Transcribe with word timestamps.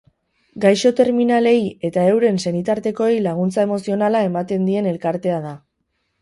Gaixo 0.63 0.91
terminalei 0.99 1.59
eta 1.89 2.05
euren 2.13 2.39
senitartekoei 2.45 3.13
laguntza 3.27 3.67
emozionala 3.69 4.23
ematen 4.31 4.67
dien 4.71 4.91
elkartea 4.95 5.39
da. 5.47 5.55